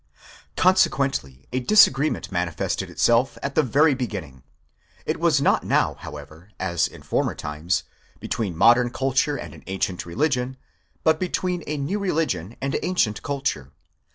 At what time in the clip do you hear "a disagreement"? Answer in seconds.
1.53-2.31